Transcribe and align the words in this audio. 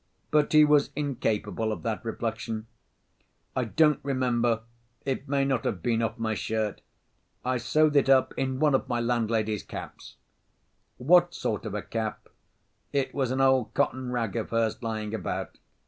But 0.31 0.51
he 0.53 0.65
was 0.65 0.89
incapable 0.95 1.71
of 1.71 1.83
that 1.83 2.03
reflection. 2.03 2.65
'I 3.55 3.65
don't 3.65 3.99
remember, 4.01 4.61
it 5.05 5.29
may 5.29 5.45
not 5.45 5.63
have 5.63 5.83
been 5.83 6.01
off 6.01 6.17
my 6.17 6.33
shirt, 6.33 6.81
I 7.45 7.57
sewed 7.59 7.95
it 7.95 8.09
up 8.09 8.33
in 8.35 8.59
one 8.59 8.73
of 8.73 8.89
my 8.89 8.99
landlady's 8.99 9.61
caps.' 9.61 10.15
'What 10.97 11.35
sort 11.35 11.67
of 11.67 11.75
a 11.75 11.83
cap?' 11.83 12.29
'It 12.91 13.13
was 13.13 13.29
an 13.29 13.41
old 13.41 13.75
cotton 13.75 14.11
rag 14.11 14.35
of 14.35 14.49
hers 14.49 14.81
lying 14.81 15.13
about. 15.13 15.59